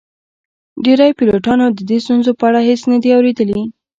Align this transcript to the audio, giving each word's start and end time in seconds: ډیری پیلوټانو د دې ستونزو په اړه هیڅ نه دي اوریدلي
ډیری 0.83 1.09
پیلوټانو 1.17 1.65
د 1.77 1.79
دې 1.89 1.97
ستونزو 2.05 2.31
په 2.39 2.43
اړه 2.49 2.59
هیڅ 2.67 2.81
نه 2.91 2.97
دي 3.03 3.09
اوریدلي 3.15 3.61